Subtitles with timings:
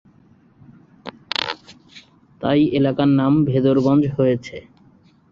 [2.41, 4.57] তাই এই এলাকার নাম ভেদরগঞ্জ হয়েছে।